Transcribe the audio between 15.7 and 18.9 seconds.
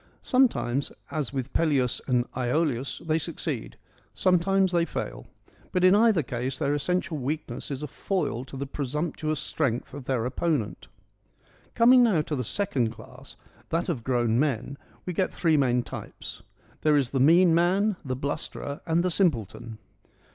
types: there is the mean man, the blusterer,